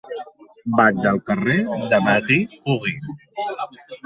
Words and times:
Vaig 0.79 1.05
al 1.11 1.21
carrer 1.27 1.57
de 1.93 2.01
Marie 2.09 2.49
Curie. 2.63 3.15